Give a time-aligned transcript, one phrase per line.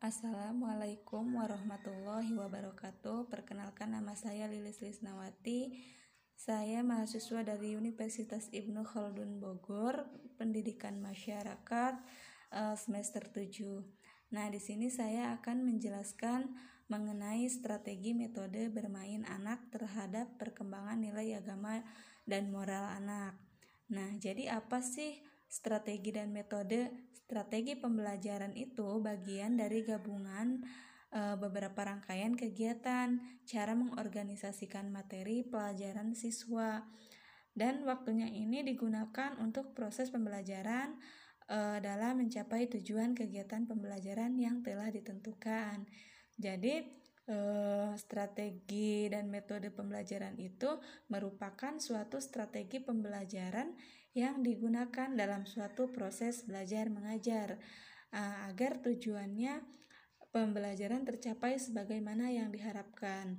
[0.00, 3.28] Assalamualaikum warahmatullahi wabarakatuh.
[3.28, 5.76] Perkenalkan nama saya Lilis Lisnawati.
[6.32, 10.08] Saya mahasiswa dari Universitas Ibnu Khaldun Bogor,
[10.40, 12.00] Pendidikan Masyarakat
[12.48, 14.32] eh, semester 7.
[14.32, 16.48] Nah, di sini saya akan menjelaskan
[16.88, 21.84] mengenai strategi metode bermain anak terhadap perkembangan nilai agama
[22.24, 23.36] dan moral anak.
[23.92, 25.20] Nah, jadi apa sih
[25.50, 30.66] strategi dan metode Strategi pembelajaran itu bagian dari gabungan
[31.14, 36.82] e, beberapa rangkaian kegiatan, cara mengorganisasikan materi pelajaran siswa,
[37.54, 40.98] dan waktunya ini digunakan untuk proses pembelajaran
[41.46, 45.86] e, dalam mencapai tujuan kegiatan pembelajaran yang telah ditentukan.
[46.34, 46.82] Jadi,
[47.30, 47.36] e,
[47.94, 53.70] strategi dan metode pembelajaran itu merupakan suatu strategi pembelajaran
[54.16, 57.58] yang digunakan dalam suatu proses belajar mengajar
[58.10, 59.62] uh, agar tujuannya
[60.30, 63.38] pembelajaran tercapai sebagaimana yang diharapkan.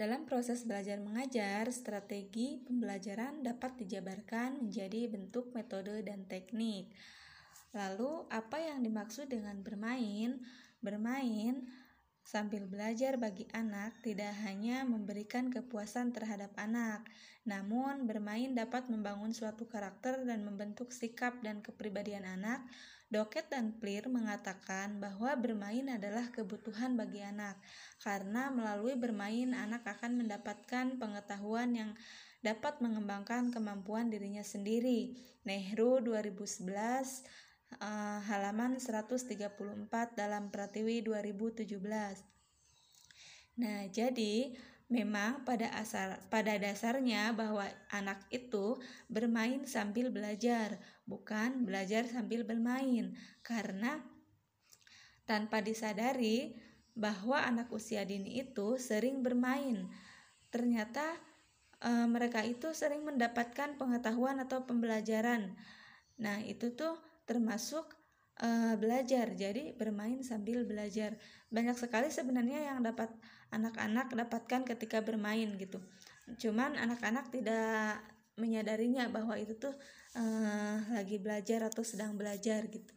[0.00, 6.96] Dalam proses belajar mengajar, strategi pembelajaran dapat dijabarkan menjadi bentuk metode dan teknik.
[7.76, 10.40] Lalu, apa yang dimaksud dengan bermain?
[10.80, 11.68] Bermain
[12.22, 17.02] Sambil belajar bagi anak tidak hanya memberikan kepuasan terhadap anak,
[17.42, 22.62] namun bermain dapat membangun suatu karakter dan membentuk sikap dan kepribadian anak.
[23.10, 27.58] Doket dan Plir mengatakan bahwa bermain adalah kebutuhan bagi anak,
[27.98, 31.90] karena melalui bermain anak akan mendapatkan pengetahuan yang
[32.40, 35.18] dapat mengembangkan kemampuan dirinya sendiri.
[35.42, 41.70] Nehru 2011 uh, halaman 134 dalam Pratiwi 2017.
[43.60, 44.56] Nah, jadi
[44.90, 47.62] memang pada asal pada dasarnya bahwa
[47.94, 53.14] anak itu bermain sambil belajar, bukan belajar sambil bermain.
[53.46, 54.02] Karena
[55.30, 56.58] tanpa disadari
[56.98, 59.86] bahwa anak usia dini itu sering bermain.
[60.50, 61.06] Ternyata
[61.78, 65.54] e, mereka itu sering mendapatkan pengetahuan atau pembelajaran.
[66.18, 66.98] Nah, itu tuh
[67.30, 67.86] termasuk
[68.42, 69.30] uh, belajar.
[69.38, 71.14] Jadi bermain sambil belajar.
[71.54, 73.14] Banyak sekali sebenarnya yang dapat
[73.54, 75.78] anak-anak dapatkan ketika bermain gitu.
[76.42, 78.02] Cuman anak-anak tidak
[78.34, 79.74] menyadarinya bahwa itu tuh
[80.18, 82.90] uh, lagi belajar atau sedang belajar gitu.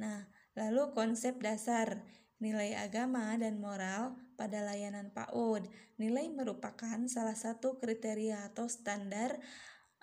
[0.00, 0.24] Nah,
[0.56, 2.00] lalu konsep dasar
[2.38, 5.66] nilai agama dan moral pada layanan PAUD.
[5.98, 9.42] Nilai merupakan salah satu kriteria atau standar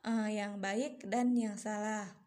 [0.04, 2.25] uh, yang baik dan yang salah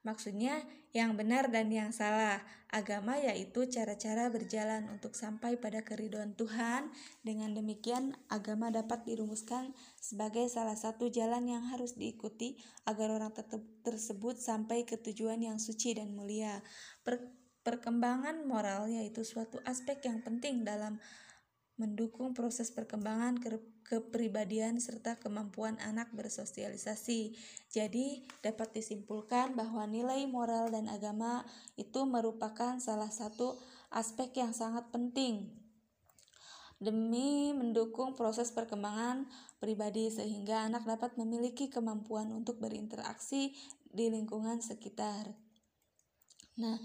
[0.00, 0.64] Maksudnya
[0.96, 2.40] yang benar dan yang salah.
[2.70, 6.88] Agama yaitu cara-cara berjalan untuk sampai pada keriduan Tuhan.
[7.20, 12.56] Dengan demikian, agama dapat dirumuskan sebagai salah satu jalan yang harus diikuti
[12.86, 13.34] agar orang
[13.82, 16.62] tersebut sampai ke tujuan yang suci dan mulia.
[17.02, 20.96] Per perkembangan moral yaitu suatu aspek yang penting dalam
[21.80, 23.56] mendukung proses perkembangan ke
[23.88, 27.32] kepribadian serta kemampuan anak bersosialisasi.
[27.72, 31.48] Jadi, dapat disimpulkan bahwa nilai moral dan agama
[31.80, 33.56] itu merupakan salah satu
[33.88, 35.56] aspek yang sangat penting
[36.80, 39.28] demi mendukung proses perkembangan
[39.60, 43.52] pribadi sehingga anak dapat memiliki kemampuan untuk berinteraksi
[43.84, 45.28] di lingkungan sekitar.
[46.56, 46.80] Nah,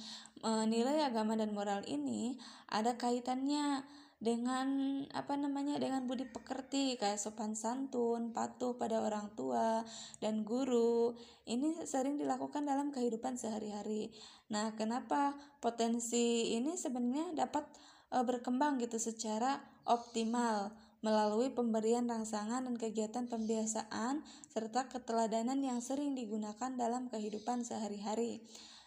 [0.67, 2.35] nilai agama dan moral ini
[2.67, 9.83] ada kaitannya dengan apa namanya dengan budi pekerti kayak sopan santun, patuh pada orang tua
[10.23, 11.13] dan guru.
[11.43, 14.15] Ini sering dilakukan dalam kehidupan sehari-hari.
[14.49, 17.67] Nah, kenapa potensi ini sebenarnya dapat
[18.09, 20.73] e, berkembang gitu secara optimal
[21.05, 28.41] melalui pemberian rangsangan dan kegiatan pembiasaan serta keteladanan yang sering digunakan dalam kehidupan sehari-hari.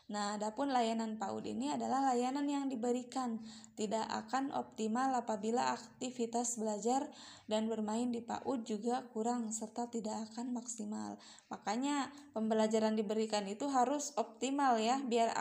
[0.08, 3.44] Nah, adapun layanan PAUD ini adalah layanan yang diberikan
[3.76, 7.12] tidak akan optimal apabila aktivitas belajar
[7.44, 11.20] dan bermain di PAUD juga kurang serta tidak akan maksimal.
[11.52, 15.36] Makanya pembelajaran diberikan itu harus optimal ya biar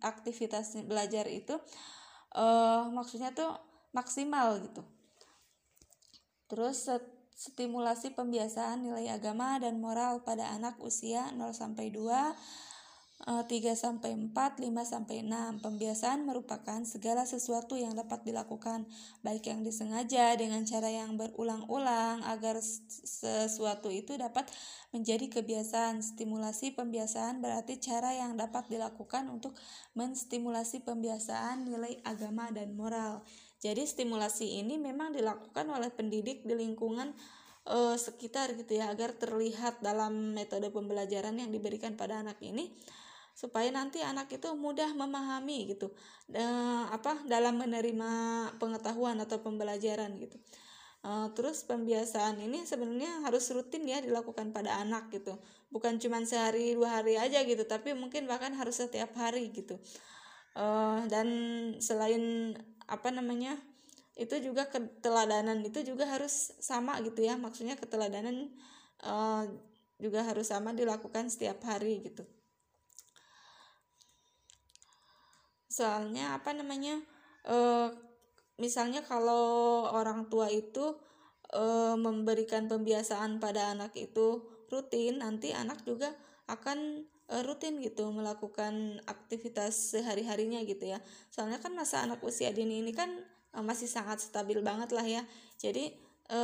[0.00, 1.60] aktivitas belajar itu
[2.32, 3.52] uh, maksudnya tuh
[3.92, 4.80] maksimal gitu.
[6.48, 6.88] Terus
[7.36, 12.69] stimulasi pembiasaan nilai agama dan moral pada anak usia 0 sampai 2
[13.20, 15.60] 3 eh, sampai 4, 5 sampai 6.
[15.60, 18.88] Pembiasaan merupakan segala sesuatu yang dapat dilakukan
[19.20, 24.48] baik yang disengaja dengan cara yang berulang-ulang agar sesuatu itu dapat
[24.96, 26.00] menjadi kebiasaan.
[26.00, 29.52] Stimulasi pembiasaan berarti cara yang dapat dilakukan untuk
[29.92, 33.20] menstimulasi pembiasaan nilai agama dan moral.
[33.60, 37.12] Jadi stimulasi ini memang dilakukan oleh pendidik di lingkungan
[37.68, 42.72] uh, sekitar gitu ya agar terlihat dalam metode pembelajaran yang diberikan pada anak ini
[43.40, 45.88] supaya nanti anak itu mudah memahami gitu.
[46.28, 46.44] E,
[46.92, 48.10] apa dalam menerima
[48.60, 50.36] pengetahuan atau pembelajaran gitu.
[51.00, 55.40] E, terus pembiasaan ini sebenarnya harus rutin ya dilakukan pada anak gitu.
[55.72, 59.80] Bukan cuma sehari dua hari aja gitu tapi mungkin bahkan harus setiap hari gitu.
[60.52, 60.64] E,
[61.08, 61.28] dan
[61.80, 62.52] selain
[62.84, 63.56] apa namanya
[64.20, 67.40] itu juga keteladanan itu juga harus sama gitu ya.
[67.40, 68.52] Maksudnya keteladanan
[69.00, 69.14] e,
[69.96, 72.28] juga harus sama dilakukan setiap hari gitu
[75.70, 76.98] soalnya apa namanya
[77.46, 77.56] e,
[78.58, 80.98] misalnya kalau orang tua itu
[81.54, 86.10] e, memberikan pembiasaan pada anak itu rutin nanti anak juga
[86.50, 90.98] akan e, rutin gitu melakukan aktivitas sehari harinya gitu ya.
[91.30, 93.08] Soalnya kan masa anak usia dini ini kan
[93.54, 95.22] e, masih sangat stabil banget lah ya.
[95.54, 95.94] Jadi
[96.26, 96.40] e,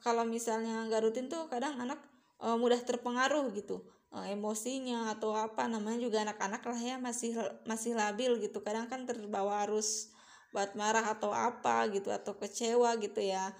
[0.00, 2.00] kalau misalnya nggak rutin tuh kadang anak
[2.40, 3.84] e, mudah terpengaruh gitu.
[4.05, 7.36] uh, emosinya atau apa namanya juga anak-anak lah ya masih
[7.68, 8.62] masih labil gitu.
[8.64, 10.14] Kadang kan terbawa arus
[10.54, 13.52] buat marah atau apa gitu atau kecewa gitu ya.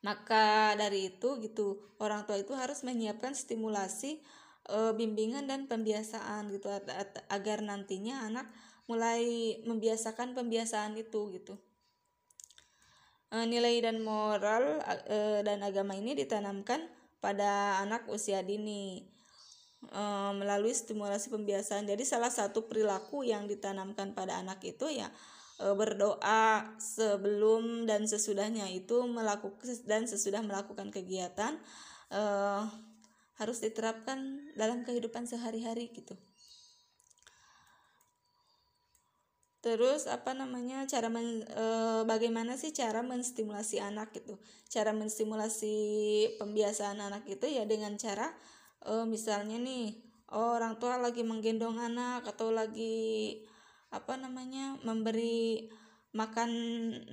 [0.00, 4.24] Maka dari itu gitu orang tua itu harus menyiapkan stimulasi
[4.64, 6.72] e, bimbingan dan pembiasaan gitu
[7.28, 8.48] agar nantinya anak
[8.88, 11.60] mulai membiasakan pembiasaan itu gitu.
[13.28, 16.80] E, nilai dan moral e, dan agama ini ditanamkan
[17.20, 19.04] pada anak usia dini
[19.86, 20.02] e,
[20.34, 21.86] melalui stimulasi pembiasaan.
[21.86, 25.12] Jadi salah satu perilaku yang ditanamkan pada anak itu ya
[25.60, 31.60] e, berdoa sebelum dan sesudahnya itu melakukan dan sesudah melakukan kegiatan
[32.08, 32.22] e,
[33.40, 36.16] harus diterapkan dalam kehidupan sehari-hari gitu.
[39.60, 41.64] Terus apa namanya cara men, e,
[42.08, 44.40] bagaimana sih cara menstimulasi anak gitu?
[44.72, 45.76] Cara menstimulasi
[46.40, 48.32] pembiasaan anak itu ya dengan cara
[48.80, 50.00] e, misalnya nih
[50.32, 53.36] oh, orang tua lagi menggendong anak atau lagi
[53.90, 55.68] apa namanya memberi
[56.10, 56.50] makan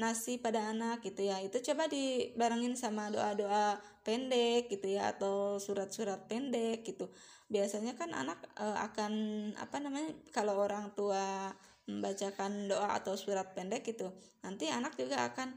[0.01, 6.25] nasi pada anak gitu ya itu coba dibarengin sama doa-doa pendek gitu ya atau surat-surat
[6.25, 7.05] pendek gitu
[7.45, 9.13] biasanya kan anak e, akan
[9.59, 11.53] apa namanya kalau orang tua
[11.87, 14.11] membacakan doa atau surat pendek gitu
[14.43, 15.55] nanti anak juga akan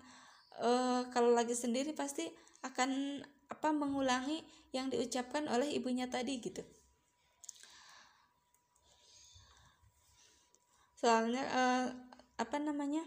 [0.63, 2.27] uh, kalau lagi sendiri pasti
[2.63, 6.63] akan apa mengulangi yang diucapkan oleh ibunya tadi gitu.
[10.95, 11.87] Soalnya uh,
[12.39, 13.03] apa namanya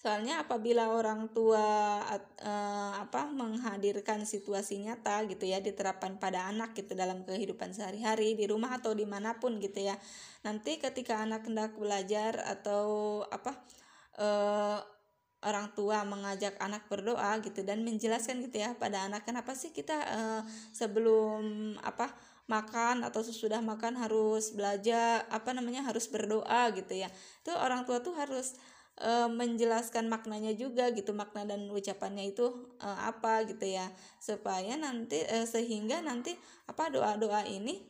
[0.00, 6.96] Soalnya apabila orang tua uh, apa menghadirkan situasi nyata gitu ya diterapkan pada anak gitu
[6.96, 10.00] dalam kehidupan sehari-hari di rumah atau di mana pun gitu ya.
[10.40, 13.60] Nanti ketika anak hendak belajar atau apa
[14.16, 14.80] uh,
[15.44, 20.00] orang tua mengajak anak berdoa gitu dan menjelaskan gitu ya pada anak kenapa sih kita
[20.00, 20.42] uh,
[20.72, 22.08] sebelum apa
[22.48, 27.12] makan atau sesudah makan harus belajar apa namanya harus berdoa gitu ya.
[27.44, 28.56] Itu orang tua tuh harus
[29.00, 33.88] e, menjelaskan maknanya juga gitu makna dan ucapannya itu e, apa gitu ya.
[34.20, 36.36] Supaya nanti e, sehingga nanti
[36.68, 37.80] apa doa-doa ini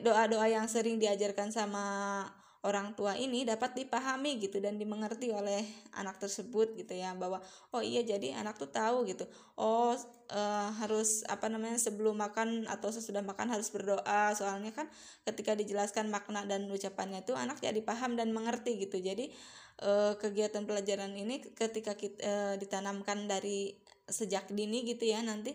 [0.00, 2.24] doa-doa yang sering diajarkan sama
[2.62, 5.66] orang tua ini dapat dipahami gitu dan dimengerti oleh
[5.98, 7.42] anak tersebut gitu ya bahwa
[7.74, 9.26] oh iya jadi anak tuh tahu gitu.
[9.58, 9.98] Oh
[10.30, 10.40] e,
[10.78, 14.30] harus apa namanya sebelum makan atau sesudah makan harus berdoa.
[14.38, 14.86] Soalnya kan
[15.26, 19.02] ketika dijelaskan makna dan ucapannya itu anak jadi paham dan mengerti gitu.
[19.02, 19.34] Jadi
[19.82, 23.74] uh, kegiatan pelajaran ini ketika kita eh, ditanamkan dari
[24.06, 25.54] sejak dini gitu ya nanti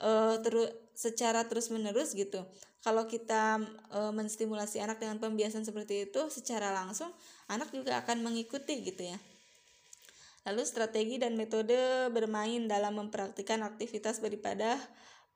[0.00, 2.44] uh, terus secara terus menerus gitu
[2.80, 3.60] kalau kita
[3.92, 7.12] uh, menstimulasi anak dengan pembiasan seperti itu secara langsung
[7.48, 9.18] anak juga akan mengikuti gitu ya
[10.48, 14.80] lalu strategi dan metode bermain dalam mempraktikkan aktivitas beribadah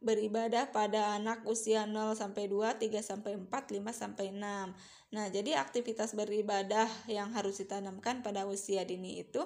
[0.05, 5.17] beribadah pada anak usia 0 sampai 2, 3 sampai 4, 5 sampai 6.
[5.17, 9.41] Nah, jadi aktivitas beribadah yang harus ditanamkan pada usia dini itu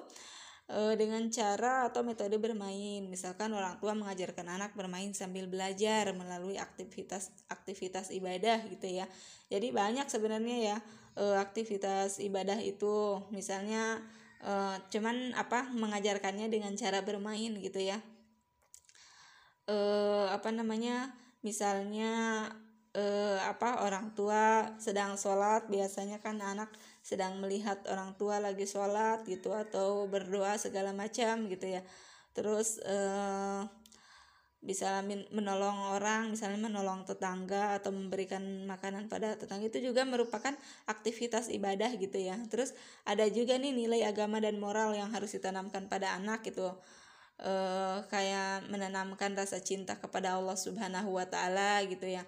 [0.69, 3.01] e, dengan cara atau metode bermain.
[3.09, 9.09] Misalkan orang tua mengajarkan anak bermain sambil belajar melalui aktivitas aktivitas ibadah gitu ya.
[9.49, 10.77] Jadi banyak sebenarnya ya
[11.17, 13.25] e, aktivitas ibadah itu.
[13.33, 13.97] Misalnya
[14.45, 14.53] e,
[14.93, 17.97] cuman apa mengajarkannya dengan cara bermain gitu ya
[19.69, 21.13] eh, apa namanya
[21.45, 22.11] misalnya
[22.97, 26.73] eh, apa orang tua sedang sholat biasanya kan anak
[27.09, 31.81] sedang melihat orang tua lagi sholat gitu atau berdoa segala macam gitu ya.
[32.37, 33.65] Terus eh,
[34.61, 35.01] bisa
[35.33, 40.53] menolong orang misalnya menolong tetangga atau memberikan makanan pada tetangga itu juga merupakan
[40.85, 42.37] aktivitas ibadah gitu ya.
[42.45, 42.77] Terus
[43.09, 46.77] ada juga nih nilai agama dan moral yang harus ditanamkan pada anak gitu.
[47.39, 52.27] Uh, kayak menanamkan rasa cinta kepada Allah Subhanahu wa taala gitu ya.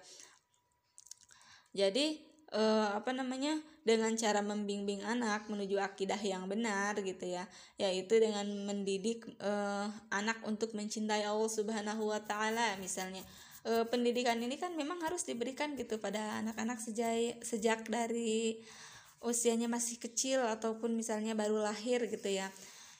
[1.76, 7.48] jadi uh, apa namanya dengan cara membimbing anak menuju akidah yang benar gitu ya.
[7.80, 13.24] Yaitu dengan mendidik uh, anak untuk mencintai Allah Subhanahu wa taala misalnya.
[13.62, 18.58] Uh, pendidikan ini kan memang harus diberikan gitu pada anak-anak sejak sejak dari
[19.22, 22.50] usianya masih kecil ataupun misalnya baru lahir gitu ya.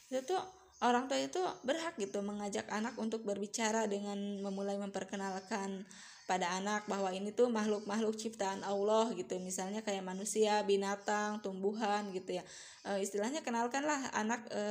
[0.07, 0.43] Itu tuh
[0.83, 5.87] orang tua itu berhak gitu mengajak anak untuk berbicara dengan memulai memperkenalkan
[6.33, 9.37] pada anak bahwa ini tuh makhluk-makhluk ciptaan Allah gitu.
[9.37, 12.45] Misalnya kayak manusia binatang tumbuhan gitu ya.
[12.89, 14.65] E, istilahnya kenalkanlah anak e,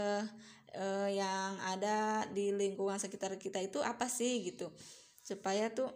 [0.73, 0.85] e,
[1.21, 4.73] yang ada di lingkungan sekitar kita itu apa sih gitu.
[5.21, 5.93] Supaya tuh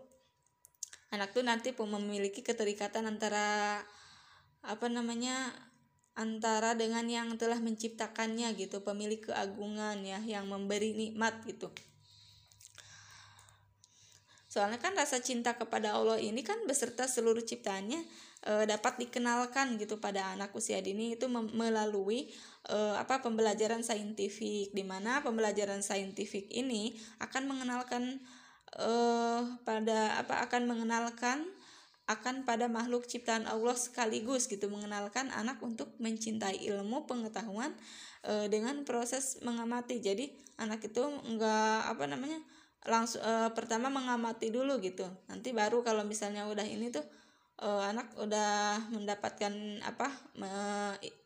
[1.10, 3.82] anak tuh nanti memiliki keterikatan antara
[4.62, 5.50] apa namanya
[6.14, 8.86] antara dengan yang telah menciptakannya gitu.
[8.86, 11.74] Pemilik keagungan ya yang memberi nikmat gitu
[14.56, 18.00] Soalnya kan rasa cinta kepada Allah ini kan beserta seluruh ciptaannya
[18.40, 22.32] e, dapat dikenalkan gitu pada anak usia dini itu melalui
[22.64, 28.24] e, apa pembelajaran saintifik di mana pembelajaran saintifik ini akan mengenalkan
[28.80, 28.92] e,
[29.68, 31.44] pada apa akan mengenalkan
[32.08, 37.76] akan pada makhluk ciptaan Allah sekaligus gitu mengenalkan anak untuk mencintai ilmu pengetahuan
[38.24, 40.00] e, dengan proses mengamati.
[40.00, 42.40] Jadi anak itu enggak apa namanya
[42.86, 45.06] langsung uh, pertama mengamati dulu gitu.
[45.30, 47.06] Nanti baru kalau misalnya udah ini tuh
[47.64, 49.54] uh, anak udah mendapatkan
[49.88, 50.52] apa me,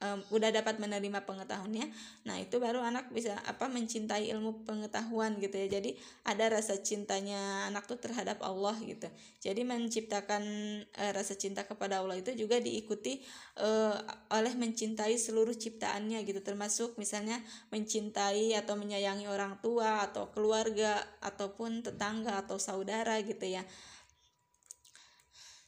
[0.01, 1.89] uh, udah dapat menerima pengetahuannya.
[2.29, 5.67] Nah itu baru anak bisa apa mencintai ilmu pengetahuan gitu ya.
[5.79, 9.09] Jadi ada rasa cintanya anak tuh terhadap Allah gitu.
[9.41, 10.43] Jadi menciptakan
[10.85, 13.25] uh, rasa cinta kepada Allah itu juga diikuti
[13.57, 13.97] uh,
[14.29, 16.45] oleh mencintai seluruh ciptaannya gitu.
[16.45, 17.41] Termasuk misalnya
[17.73, 23.65] mencintai atau menyayangi orang tua atau keluarga ataupun tetangga atau saudara gitu ya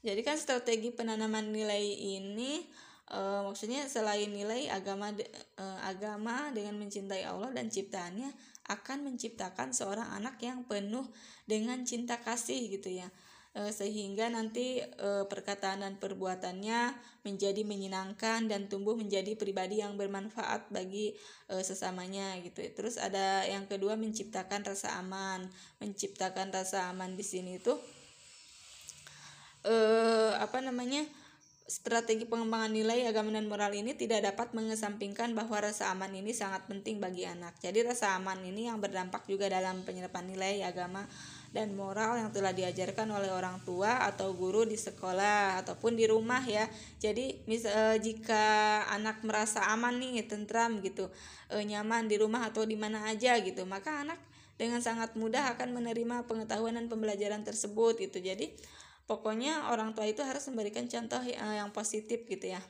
[0.02, 1.86] jadi kan strategi penanaman nilai
[2.18, 2.66] ini
[3.06, 8.34] e, maksudnya selain nilai agama e, agama dengan mencintai Allah dan ciptaannya
[8.66, 11.06] akan menciptakan seorang anak yang penuh
[11.46, 13.14] dengan cinta kasih gitu ya.
[13.54, 20.74] E, sehingga nanti e, perkataan dan perbuatannya menjadi menyenangkan dan tumbuh menjadi pribadi yang bermanfaat
[20.74, 21.14] bagi
[21.46, 22.64] e, sesamanya gitu.
[22.74, 25.46] Terus ada yang kedua menciptakan rasa aman.
[25.78, 28.01] Menciptakan rasa aman di sini tuh
[29.66, 31.06] eh, apa namanya
[31.72, 36.68] strategi pengembangan nilai agama dan moral ini tidak dapat mengesampingkan bahwa rasa aman ini sangat
[36.68, 37.56] penting bagi anak.
[37.64, 41.08] Jadi rasa aman ini yang berdampak juga dalam penyerapan nilai agama
[41.56, 46.44] dan moral yang telah diajarkan oleh orang tua atau guru di sekolah ataupun di rumah
[46.44, 46.68] ya.
[47.00, 48.44] Jadi mis e, jika
[48.92, 51.08] anak merasa aman nih, tentram gitu,
[51.48, 54.20] e, nyaman di rumah atau di mana aja gitu, maka anak
[54.60, 58.20] dengan sangat mudah akan menerima pengetahuan dan pembelajaran tersebut gitu.
[58.20, 58.52] Jadi
[59.12, 62.64] pokoknya orang tua itu harus memberikan contoh eh, yang positif gitu ya.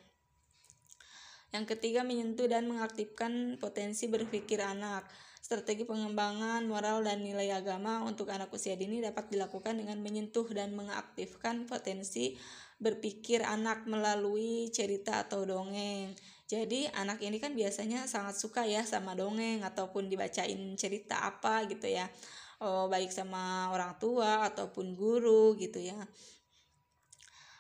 [1.53, 5.05] Yang ketiga menyentuh dan mengaktifkan potensi berpikir anak.
[5.38, 10.74] Strategi pengembangan moral dan nilai agama untuk anak usia dini dapat dilakukan dengan menyentuh dan
[10.74, 12.39] mengaktifkan potensi
[12.81, 16.17] berpikir anak melalui cerita atau dongeng
[16.51, 21.88] jadi anak ini kan biasanya sangat suka ya sama dongeng ataupun dibacain cerita apa gitu
[21.88, 22.12] ya.
[22.60, 25.96] Oh, baik sama orang tua ataupun guru gitu ya.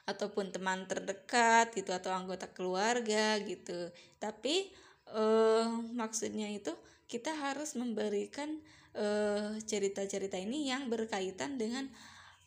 [0.03, 3.87] Ataupun teman terdekat gitu atau anggota keluarga gitu.
[4.19, 4.75] Tapi
[5.07, 6.75] eh, maksudnya itu
[7.07, 8.59] kita harus memberikan
[8.91, 11.87] eh, cerita-cerita ini yang berkaitan dengan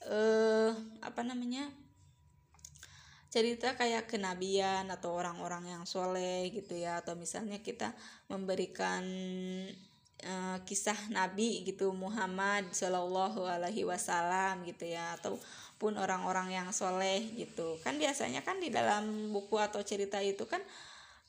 [0.04, 1.72] eh, apa namanya
[3.34, 7.90] cerita kayak kenabian atau orang-orang yang soleh gitu ya atau misalnya kita
[8.30, 9.02] memberikan
[10.22, 17.74] uh, kisah Nabi gitu Muhammad Shallallahu Alaihi Wasallam gitu ya ataupun orang-orang yang soleh gitu.
[17.82, 20.62] Kan biasanya kan di dalam buku atau cerita itu kan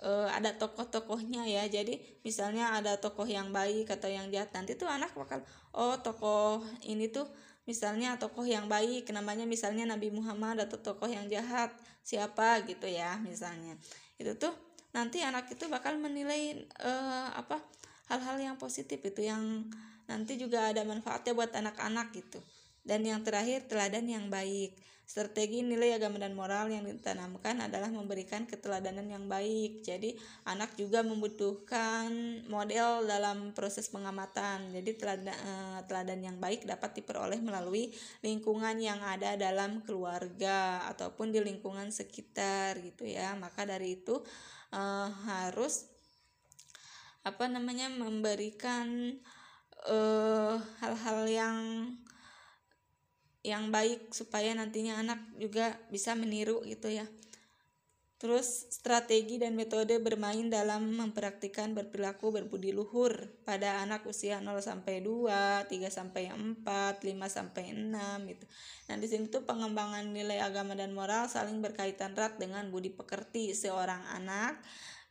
[0.06, 1.66] uh, ada tokoh-tokohnya ya.
[1.66, 5.42] Jadi misalnya ada tokoh yang baik atau yang jahat nanti tuh anak bakal
[5.74, 7.26] oh tokoh ini tuh
[7.66, 11.74] misalnya tokoh yang baik namanya misalnya Nabi Muhammad atau tokoh yang jahat
[12.06, 13.78] siapa gitu ya misalnya.
[14.22, 14.54] Itu tuh
[14.94, 17.60] nanti anak itu bakal menilai uh, apa
[18.08, 19.66] hal-hal yang positif itu yang
[20.06, 22.40] nanti juga ada manfaatnya buat anak-anak gitu.
[22.86, 28.50] Dan yang terakhir teladan yang baik strategi nilai agama dan moral yang ditanamkan adalah memberikan
[28.50, 29.86] keteladanan yang baik.
[29.86, 30.18] Jadi
[30.50, 32.10] anak juga membutuhkan
[32.50, 34.74] model dalam proses pengamatan.
[34.74, 37.94] Jadi teladan, eh, teladan yang baik dapat diperoleh melalui
[38.26, 43.38] lingkungan yang ada dalam keluarga ataupun di lingkungan sekitar gitu ya.
[43.38, 44.26] Maka dari itu
[44.74, 45.86] eh, harus
[47.22, 49.18] apa namanya memberikan
[49.86, 51.58] eh, hal-hal yang
[53.46, 57.06] yang baik supaya nantinya anak juga bisa meniru gitu ya
[58.16, 63.12] Terus strategi dan metode bermain dalam mempraktikkan berperilaku berbudi luhur
[63.44, 68.46] pada anak usia 0 sampai 2, 3 sampai 4, 5 sampai 6 gitu.
[68.88, 73.52] Nah, di sini tuh pengembangan nilai agama dan moral saling berkaitan erat dengan budi pekerti
[73.52, 74.64] seorang anak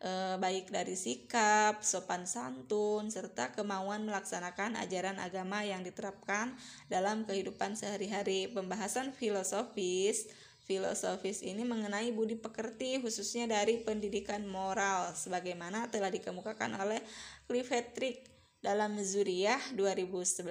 [0.04, 6.52] e, baik dari sikap, sopan santun serta kemauan melaksanakan ajaran agama yang diterapkan
[6.92, 8.52] dalam kehidupan sehari-hari.
[8.52, 10.28] Pembahasan filosofis
[10.64, 17.04] filosofis ini mengenai budi pekerti khususnya dari pendidikan moral sebagaimana telah dikemukakan oleh
[17.44, 18.24] Cliff Hetrick
[18.64, 20.48] dalam Zuriyah 2011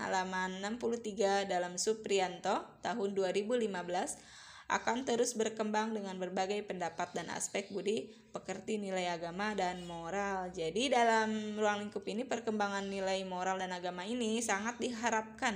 [0.00, 8.10] halaman 63 dalam Suprianto tahun 2015 akan terus berkembang dengan berbagai pendapat dan aspek budi
[8.34, 10.50] pekerti nilai agama dan moral.
[10.50, 15.54] Jadi dalam ruang lingkup ini perkembangan nilai moral dan agama ini sangat diharapkan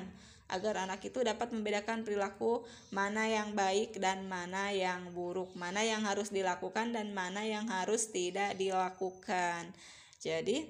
[0.50, 6.02] agar anak itu dapat membedakan perilaku mana yang baik dan mana yang buruk, mana yang
[6.02, 9.70] harus dilakukan dan mana yang harus tidak dilakukan.
[10.18, 10.66] Jadi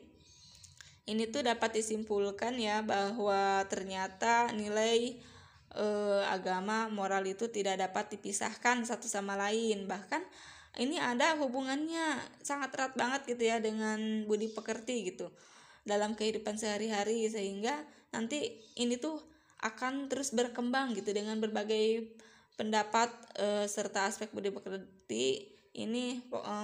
[1.08, 5.16] ini tuh dapat disimpulkan ya bahwa ternyata nilai
[5.76, 9.86] eh, agama moral itu tidak dapat dipisahkan satu sama lain.
[9.86, 10.22] Bahkan
[10.78, 15.26] ini ada hubungannya sangat erat banget gitu ya dengan budi pekerti gitu
[15.82, 17.74] dalam kehidupan sehari-hari sehingga
[18.14, 19.18] nanti ini tuh
[19.60, 22.14] akan terus berkembang gitu dengan berbagai
[22.54, 26.56] pendapat e, serta aspek budi pekerti ini e,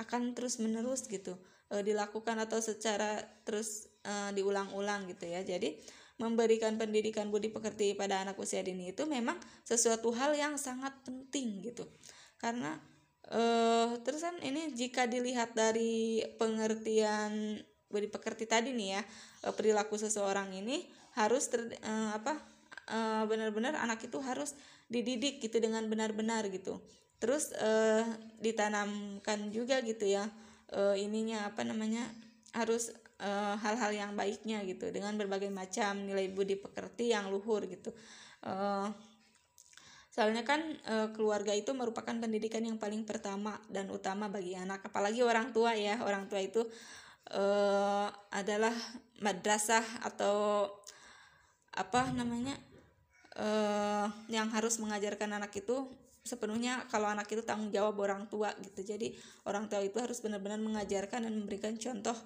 [0.00, 1.36] akan terus menerus gitu
[1.68, 5.44] e, dilakukan atau secara terus e, diulang-ulang gitu ya.
[5.44, 5.76] Jadi
[6.16, 9.36] memberikan pendidikan budi pekerti pada anak usia dini itu memang
[9.68, 11.84] sesuatu hal yang sangat penting gitu.
[12.40, 12.80] Karena
[13.28, 13.40] e,
[14.00, 17.60] terus kan ini jika dilihat dari pengertian
[17.92, 19.02] budi pekerti tadi nih ya
[19.54, 22.36] perilaku seseorang ini harus ter, uh, apa
[22.92, 24.52] uh, benar-benar anak itu harus
[24.86, 26.78] dididik gitu dengan benar-benar gitu.
[27.16, 28.04] Terus uh,
[28.44, 30.28] ditanamkan juga gitu ya
[30.76, 32.04] uh, ininya apa namanya
[32.52, 37.94] harus hal-hal uh, yang baiknya gitu dengan berbagai macam nilai budi pekerti yang luhur gitu.
[38.44, 38.92] Uh,
[40.16, 45.20] soalnya kan e, keluarga itu merupakan pendidikan yang paling pertama dan utama bagi anak apalagi
[45.20, 46.00] orang tua ya.
[46.00, 46.64] Orang tua itu
[47.28, 47.42] e,
[48.32, 48.72] adalah
[49.20, 50.64] madrasah atau
[51.76, 52.56] apa namanya
[53.36, 55.86] uh, yang harus mengajarkan anak itu
[56.26, 58.82] sepenuhnya kalau anak itu tanggung jawab orang tua gitu.
[58.82, 59.14] Jadi
[59.46, 62.16] orang tua itu harus benar-benar mengajarkan dan memberikan contoh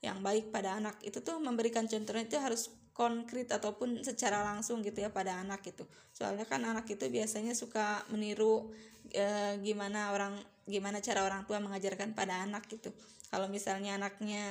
[0.00, 0.98] yang baik pada anak.
[1.04, 5.82] Itu tuh memberikan contohnya itu harus konkret ataupun secara langsung gitu ya pada anak itu
[6.14, 8.70] soalnya kan anak itu biasanya suka meniru
[9.10, 12.94] e, gimana orang gimana cara orang tua mengajarkan pada anak gitu.
[13.28, 14.46] Kalau misalnya anaknya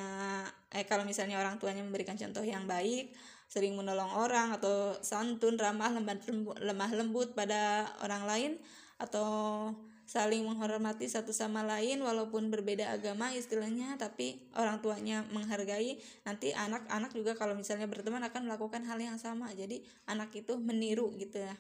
[0.70, 3.16] eh kalau misalnya orang tuanya memberikan contoh yang baik
[3.48, 8.52] sering menolong orang atau santun ramah lembut, lemah lembut pada orang lain
[9.00, 9.72] atau
[10.14, 15.98] saling menghormati satu sama lain walaupun berbeda agama istilahnya tapi orang tuanya menghargai.
[16.22, 19.50] Nanti anak-anak juga kalau misalnya berteman akan melakukan hal yang sama.
[19.58, 21.58] Jadi anak itu meniru gitu ya.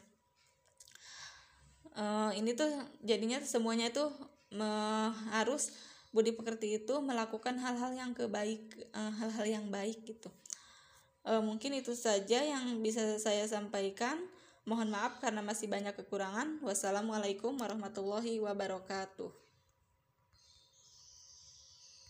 [1.97, 2.69] Uh, ini tuh
[3.01, 4.05] jadinya semuanya itu
[5.33, 5.73] harus
[6.13, 8.61] budi pekerti itu melakukan hal-hal yang kebaik
[8.93, 10.29] uh, hal-hal yang baik gitu.
[11.23, 14.19] E, mungkin itu saja yang bisa saya sampaikan.
[14.63, 16.63] Mohon maaf karena masih banyak kekurangan.
[16.63, 19.42] Wassalamualaikum warahmatullahi wabarakatuh.